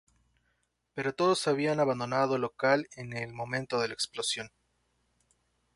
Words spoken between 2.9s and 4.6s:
en el momento de la explosión.